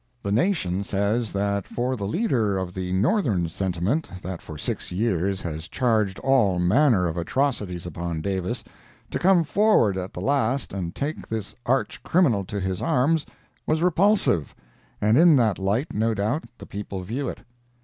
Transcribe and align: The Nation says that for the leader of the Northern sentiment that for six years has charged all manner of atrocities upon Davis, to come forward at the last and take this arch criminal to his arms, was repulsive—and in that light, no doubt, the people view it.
The 0.23 0.31
Nation 0.31 0.83
says 0.83 1.31
that 1.33 1.67
for 1.67 1.95
the 1.95 2.07
leader 2.07 2.57
of 2.57 2.73
the 2.73 2.91
Northern 2.91 3.47
sentiment 3.49 4.09
that 4.23 4.41
for 4.41 4.57
six 4.57 4.91
years 4.91 5.43
has 5.43 5.67
charged 5.67 6.17
all 6.17 6.57
manner 6.57 7.05
of 7.07 7.17
atrocities 7.17 7.85
upon 7.85 8.19
Davis, 8.19 8.63
to 9.11 9.19
come 9.19 9.43
forward 9.43 9.99
at 9.99 10.13
the 10.13 10.19
last 10.19 10.73
and 10.73 10.95
take 10.95 11.27
this 11.27 11.53
arch 11.67 12.01
criminal 12.01 12.43
to 12.45 12.59
his 12.59 12.81
arms, 12.81 13.27
was 13.67 13.83
repulsive—and 13.83 15.19
in 15.19 15.35
that 15.35 15.59
light, 15.59 15.93
no 15.93 16.15
doubt, 16.15 16.45
the 16.57 16.65
people 16.65 17.03
view 17.03 17.29
it. 17.29 17.41